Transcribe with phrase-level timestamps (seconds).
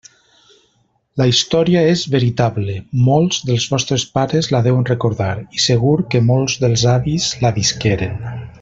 [1.21, 2.77] La història és veritable,
[3.09, 8.19] molts dels vostres pares la deuen recordar i segur que molts dels avis la visqueren.